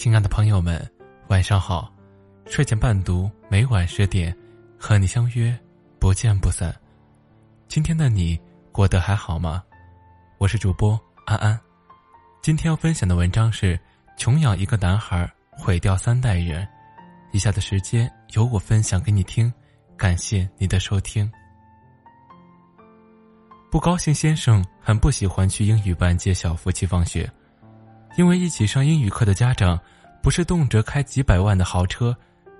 [0.00, 0.90] 亲爱的朋友们，
[1.28, 1.92] 晚上好！
[2.46, 4.34] 睡前伴读，每晚十点，
[4.78, 5.54] 和你相约，
[5.98, 6.74] 不见不散。
[7.68, 8.40] 今天的你
[8.72, 9.62] 过得还好吗？
[10.38, 11.60] 我是主播安安。
[12.40, 13.76] 今天要分享的文章是
[14.16, 16.64] 《穷养一个男孩，毁掉三代人》。
[17.32, 19.52] 以下的时间由我分享给你听，
[19.98, 21.30] 感谢你的收听。
[23.70, 27.30] 不高兴先生很不喜欢去英语班接小夫妻放学。
[28.20, 29.80] 因为一起上英语课的家长，
[30.22, 32.14] 不是动辄开几百万的豪车，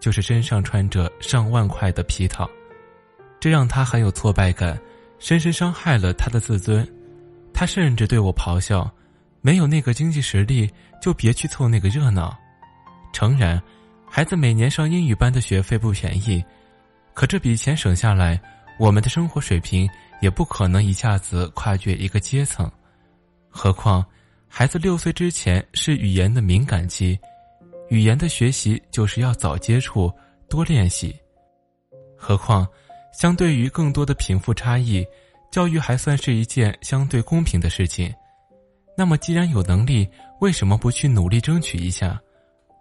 [0.00, 2.50] 就是身上穿着上万块的皮套，
[3.38, 4.76] 这让他很有挫败感，
[5.20, 6.84] 深深伤害了他的自尊。
[7.52, 8.90] 他甚至对我咆哮
[9.42, 10.68] ：“没有那个经济实力，
[11.00, 12.36] 就别去凑那个热闹。”
[13.14, 13.62] 诚然，
[14.10, 16.44] 孩子每年上英语班的学费不便宜，
[17.14, 18.42] 可这笔钱省下来，
[18.76, 19.88] 我们的生活水平
[20.20, 22.68] 也不可能一下子跨越一个阶层，
[23.48, 24.04] 何况。
[24.56, 27.18] 孩子六岁之前是语言的敏感期，
[27.88, 30.12] 语言的学习就是要早接触、
[30.48, 31.12] 多练习。
[32.16, 32.64] 何况，
[33.12, 35.04] 相对于更多的贫富差异，
[35.50, 38.14] 教育还算是一件相对公平的事情。
[38.96, 40.08] 那么，既然有能力，
[40.40, 42.16] 为什么不去努力争取一下？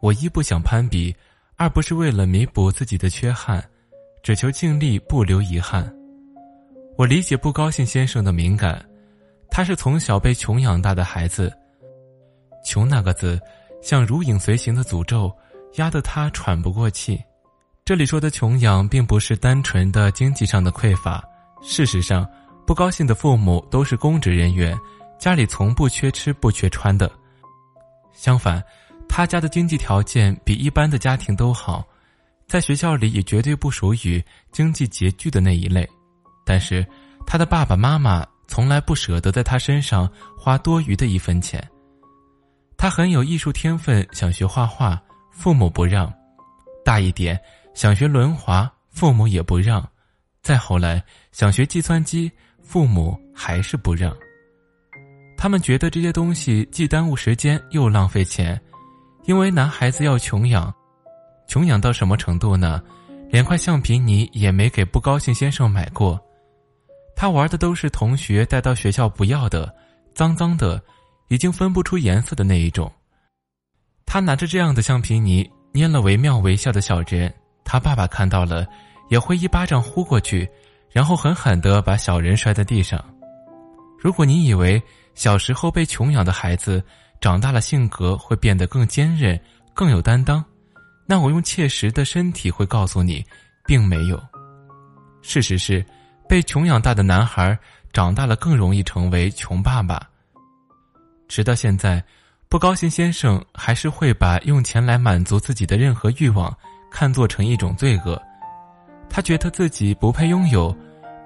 [0.00, 1.14] 我一不想攀比，
[1.56, 3.62] 二不是为了弥补自己的缺憾，
[4.22, 5.94] 只求尽力不留遗憾。
[6.96, 8.82] 我理解不高兴先生的敏感。
[9.50, 11.50] 他是从小被穷养大的孩子，
[12.68, 13.40] 穷那个字，
[13.80, 15.34] 像如影随形的诅咒，
[15.76, 17.18] 压得他喘不过气。
[17.82, 21.24] 这里说的穷养，并不是单纯的经济上的匮乏。
[21.62, 22.28] 事实上，
[22.66, 24.78] 不高兴的父母都是公职人员，
[25.18, 27.10] 家里从不缺吃不缺穿的。
[28.12, 28.62] 相反，
[29.08, 31.82] 他家的经济条件比一般的家庭都好，
[32.46, 35.88] 在学校里也绝对不属于经济拮据的那一类。
[36.44, 36.86] 但是，
[37.26, 38.26] 他的爸爸妈妈。
[38.50, 41.62] 从来不舍得在他身上花多余的一分钱。
[42.78, 46.08] 他很有艺术天分，想学画画，父母不让；
[46.84, 47.38] 大一点
[47.74, 49.82] 想学轮滑，父母也不让；
[50.42, 51.02] 再后来
[51.32, 52.30] 想学计算机，
[52.62, 54.16] 父母还是不让。
[55.36, 58.58] 他们觉得这些东西既耽误时间又浪费钱，
[59.24, 60.72] 因为男孩子要穷养，
[61.48, 62.80] 穷养到什么程度呢？
[63.28, 66.18] 连块橡皮泥也没给不高兴先生买过。
[67.16, 69.74] 他玩的都是同学带到学校不要的，
[70.14, 70.80] 脏脏的，
[71.28, 72.90] 已经分不出颜色的那一种。
[74.04, 77.32] 他拿着这样的橡皮泥捏了惟妙惟肖的小人，
[77.64, 78.66] 他爸爸看到了
[79.08, 80.48] 也会一巴掌呼过去，
[80.90, 83.02] 然后狠狠的把小人摔在地上。
[83.98, 84.82] 如果你以为
[85.14, 86.82] 小时候被穷养的孩子
[87.20, 89.38] 长大了性格会变得更坚韧、
[89.74, 90.44] 更有担当，
[91.06, 93.24] 那我用切实的身体会告诉你，
[93.66, 94.20] 并没有。
[95.22, 95.84] 事实是。
[96.28, 97.58] 被穷养大的男孩，
[97.90, 100.06] 长大了更容易成为穷爸爸。
[101.28, 102.02] 直到现在，
[102.48, 106.52] 不高兴先生还是会把用钱来满足自己的任何欲望
[106.90, 108.20] 看作成一种罪恶。
[109.10, 110.74] 他觉得自己不配拥有，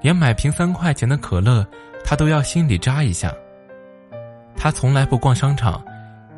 [0.01, 1.67] 连买瓶三块钱的可乐，
[2.05, 3.33] 他都要心里扎一下。
[4.57, 5.83] 他从来不逛商场，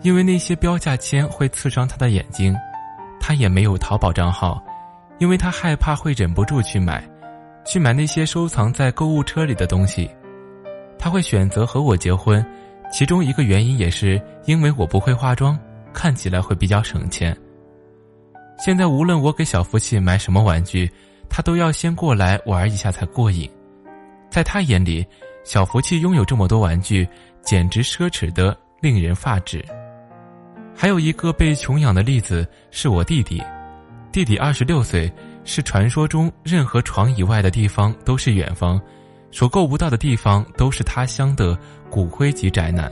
[0.03, 2.55] 因为那些标价签会刺伤他的眼睛。
[3.21, 4.63] 他也没有淘宝账号，
[5.19, 7.03] 因为他害怕会忍不住去买。
[7.65, 10.11] 去买那些收藏在购物车里的东西，
[10.99, 12.45] 他会选择和我结婚，
[12.95, 15.59] 其中一个原因也是因为我不会化妆，
[15.93, 17.37] 看起来会比较省钱。
[18.57, 20.89] 现在无论我给小福气买什么玩具，
[21.29, 23.51] 他都要先过来玩一下才过瘾。
[24.31, 25.05] 在他眼里，
[25.43, 27.05] 小福气拥有这么多玩具，
[27.43, 29.65] 简直奢侈的令人发指。
[30.73, 33.43] 还有一个被穷养的例子是我弟弟，
[34.13, 35.13] 弟弟二十六岁。
[35.47, 38.81] 是传说中任何床以外的地方都是远方，
[39.35, 41.59] 所够不到的地方都是他乡的
[41.91, 42.91] 骨灰级宅男。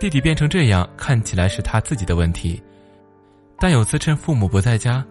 [0.00, 2.62] 弟弟变成这样，看起来是他自己的问题。
[3.58, 5.04] 但有次趁父母不在家，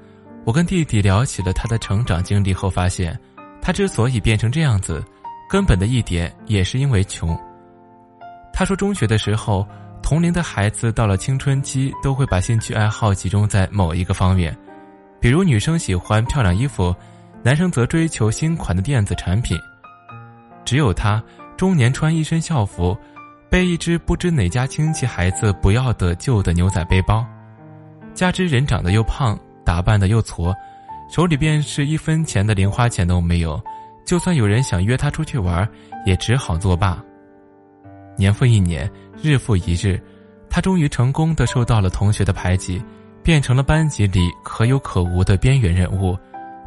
[0.44, 3.16] 我跟弟弟聊起了他的成长经历后，发现
[3.62, 5.04] 他之所以变成这样子，
[5.48, 7.40] 根本的一点也是因为穷。
[8.52, 9.64] 他说，中学的时候，
[10.02, 14.58] 同龄的孩子到了青春期，都会把兴趣爱好集中在某一个方面。
[15.20, 16.96] 比如女生喜欢漂亮衣服，
[17.44, 19.56] 男生则追求新款的电子产品。
[20.66, 21.24] 只有他
[21.56, 22.98] 中年穿一身校服，
[23.50, 27.26] 背一只不知哪家亲戚孩子不要的旧的牛仔背包，
[28.14, 30.54] 加之人长得又胖，打扮的又矬，
[31.10, 33.62] 手里边是一分钱的零花钱都没有。
[34.06, 35.68] 就算有人想约他出去玩，
[36.06, 37.02] 也只好作罢。
[38.18, 38.90] 年复一年，
[39.22, 40.02] 日复一日，
[40.50, 42.84] 他终于成功的受到了同学的排挤。
[43.24, 46.16] 变成了班级里可有可无的边缘人物，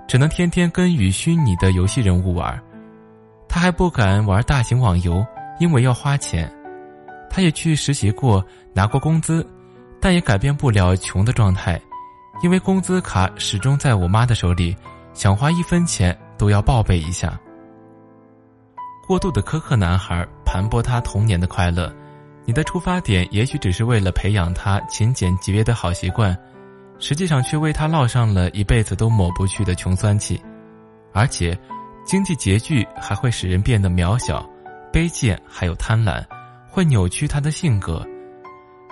[0.09, 2.61] 只能天天跟与虚拟的游戏人物玩。
[3.49, 5.25] 他还不敢玩大型网游，
[5.59, 6.53] 因为要花钱。
[7.31, 9.47] 他也去实习过，拿过工资，
[10.01, 11.81] 但也改变不了穷的状态，
[12.43, 14.77] 因为工资卡始终在我妈的手里，
[15.13, 17.39] 想花一分钱都要报备一下。
[19.07, 21.93] 过度的苛刻男孩盘剥他童年的快乐，
[22.45, 26.37] 你的出发点也许只是为了培养他勤俭节约的好习惯，
[26.99, 30.41] 实际上却为他烙上了一辈子都抹不去的穷酸气，
[31.13, 31.59] 而且，
[32.09, 34.49] 经济拮据还会使人变得渺小、
[34.91, 36.25] 卑贱，还有贪婪，
[36.67, 38.03] 会扭曲他的性格，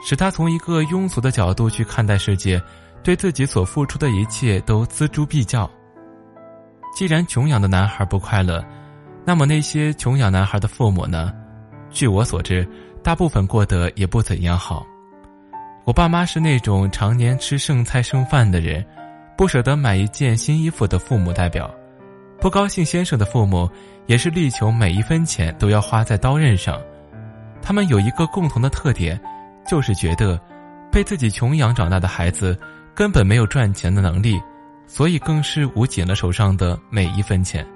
[0.05, 2.63] 使他从一个庸俗的角度去看待世界，
[3.03, 5.69] 对自己所付出的一切都锱铢必较。
[6.95, 8.63] 既然穷养的男孩不快乐。
[9.29, 11.33] 那么那些穷养男孩的父母呢？
[11.91, 12.65] 据我所知，
[13.03, 14.87] 大部分过得也不怎样好。
[15.85, 18.87] 我爸妈是那种常年吃剩菜剩饭的人，
[19.37, 21.69] 不舍得买一件新衣服的父母代表。
[22.47, 23.69] 不高兴先生的父母
[24.07, 26.81] 也是力求每一分钱都要花在刀刃上。
[27.61, 29.21] 他们有一个共同的特点，
[29.69, 30.41] 就是觉得
[30.93, 32.57] 被自己穷养长大的孩子
[32.95, 34.41] 根本没有赚钱的能力，
[34.87, 37.67] 所以更是捂紧了手上的每一分钱。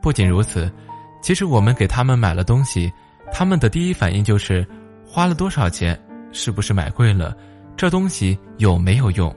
[0.00, 0.72] 不仅如此，
[1.20, 2.90] 其实我们给他们买了东西，
[3.30, 4.66] 他们的第一反应就是
[5.06, 6.02] 花了多少钱，
[6.32, 7.36] 是不是买贵了，
[7.76, 9.36] 这东西有没有用？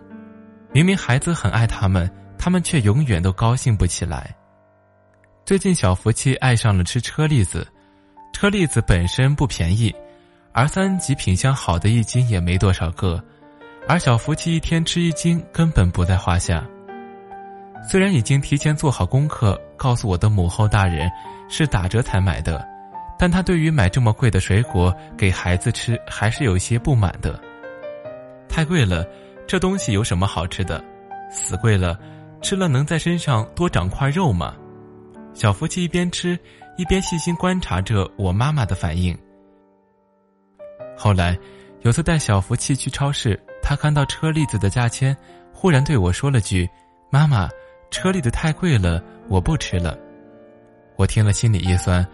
[0.72, 4.36] 明明孩子很爱他们，他们却永远都高兴不起来。
[5.46, 7.66] 最近小福气爱上了吃车厘子，
[8.34, 9.94] 车厘子本身不便宜，
[10.52, 13.24] 而三级品相好的一斤也没多少个，
[13.88, 16.66] 而小福气一天吃一斤根本不在话下。
[17.90, 21.10] 虽然已经提前做好功课，告诉我的母后大人
[21.48, 22.68] 是打折才买的，
[23.18, 27.40] 但他对于买这么贵的水果给孩子吃还是有些不满的。
[28.50, 29.08] 太贵了，
[29.48, 30.84] 这东西有什么好吃的？
[31.30, 31.98] 死贵了，
[32.42, 34.56] 吃了能在身上多长块肉吗？
[35.34, 36.38] 小福气一边吃
[36.78, 39.18] 一边细心观察着我妈妈的反应。
[40.98, 41.38] 后来，
[41.82, 45.16] 有次带小福气去超市，他看到车厘子的价签，
[45.54, 46.70] 忽然对我说了句
[47.12, 47.50] ：“妈妈。”
[47.90, 49.98] 车厘子太贵了，我不吃了。
[50.98, 52.06] 我听了心里一酸，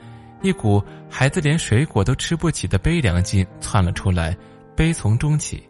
[0.44, 0.80] 一股
[1.10, 4.38] 孩子连水果都吃不起的悲凉劲窜了出来，
[4.76, 5.68] 悲从中起。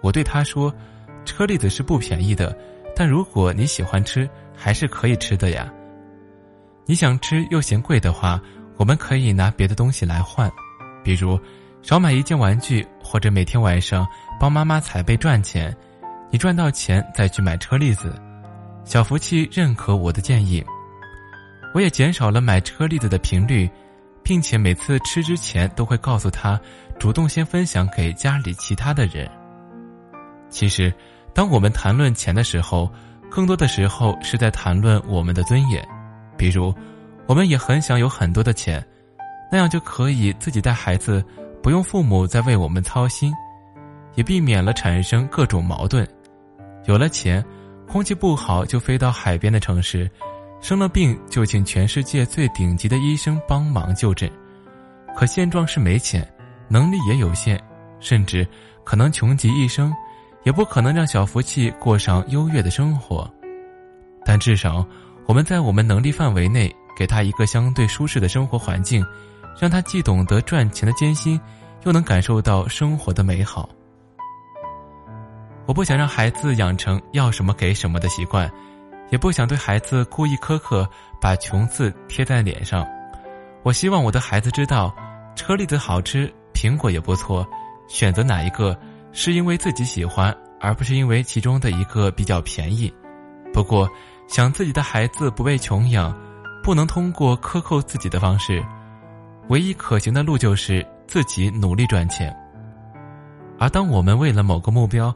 [0.00, 0.72] 我对他说
[1.26, 2.56] ：“车厘子是不便宜的，
[2.96, 5.70] 但如果你喜欢吃，还是可以吃的呀。
[6.86, 8.40] 你想吃又嫌贵的话，
[8.78, 10.50] 我们可以拿别的东西来换，
[11.04, 11.38] 比如
[11.82, 14.06] 少买一件玩具，或者每天晚上
[14.40, 15.76] 帮妈妈踩背赚钱，
[16.30, 18.18] 你赚到钱再去买车厘子。”
[18.84, 20.64] 小福气认可我的建议，
[21.74, 23.68] 我也减少了买车厘子的频率，
[24.22, 26.58] 并且每次吃之前都会告诉他，
[26.98, 29.28] 主动先分享给家里其他的人。
[30.48, 30.94] 其实，
[31.36, 32.90] 当我们谈论钱的时候，
[33.30, 35.86] 更多的时候是在谈论我们的尊严。
[36.34, 36.74] 比如，
[37.26, 38.82] 我们也很想有很多的钱，
[39.52, 41.22] 那样就可以自己带孩子，
[41.62, 43.30] 不用父母再为我们操心，
[44.14, 46.08] 也避免了产生各种矛盾。
[46.86, 47.44] 有了钱。
[47.88, 50.10] 空气不好就飞到海边的城市，
[50.60, 54.28] 生了病就请全世界最顶级的医生帮忙就诊。
[55.14, 56.26] 可现状是没钱，
[56.68, 57.62] 能力也有限，
[58.00, 58.44] 甚至
[58.82, 59.94] 可能穷极一生，
[60.46, 63.28] 也不可能让小福气过上优越的生活。
[64.24, 64.86] 但至少
[65.26, 69.04] 我们在我们能力范围内，给他一个相对舒适的生活环境，
[69.60, 71.38] 让他既懂得赚钱的艰辛，
[71.82, 73.68] 又能感受到生活的美好。
[75.66, 78.48] 我不想让孩子养成要什么给什么的习惯，
[79.10, 80.88] 也不想对孩子故意苛刻，
[81.20, 82.86] 把穷字贴在脸上。
[83.64, 84.94] 我希望我的孩子知道，
[85.34, 87.44] 车厘子好吃，苹果也不错，
[87.88, 88.78] 选择哪一个
[89.18, 92.92] 是因为自己喜欢，而不是因为其中的一个比较便宜。
[93.50, 93.88] 不过，
[94.28, 96.14] 想自己的孩子不被穷养，
[96.62, 98.62] 不能通过克扣自己的方式，
[99.48, 102.30] 唯一可行的路就是自己努力赚钱。
[103.58, 105.12] 而当我们为了某个目标，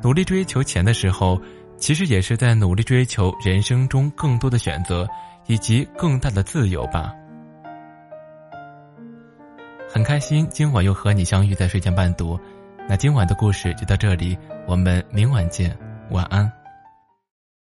[0.00, 1.36] 努力追求钱的时候，
[1.76, 5.08] 其实也是在努力追求人生中更多的选择
[5.48, 7.12] 以及更大的自由吧。
[9.92, 12.38] 很开心今晚又和你相遇在睡前伴读，
[12.90, 15.72] 那今晚的故事就到这里，我们明晚见，
[16.10, 16.59] 晚安。